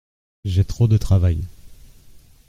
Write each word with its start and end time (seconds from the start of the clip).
J’ai 0.45 0.65
trop 0.65 0.87
de 0.87 0.97
travail. 0.97 1.43